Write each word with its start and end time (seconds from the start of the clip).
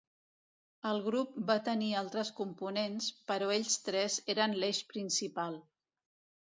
El 0.91 1.01
grup 1.07 1.35
va 1.51 1.57
tenir 1.67 1.89
altres 1.99 2.33
components, 2.41 3.11
però 3.33 3.53
ells 3.59 3.79
tres 3.91 4.19
eren 4.37 4.59
l'eix 4.65 4.85
principal. 4.95 5.63